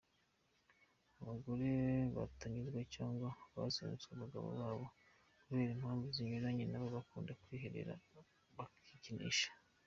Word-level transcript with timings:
Abagore 1.21 1.69
batanyurwa 2.15 2.81
cyangwa 2.95 3.27
bazinutswe 3.55 4.11
abagabo 4.13 4.47
babo 4.59 4.85
kubera 5.45 5.71
impamvu 5.77 6.05
zinyuranye 6.15 6.65
nabo 6.67 6.87
bakunda 6.95 7.31
kwiherera 7.41 7.93
bakikinisha. 8.57 9.49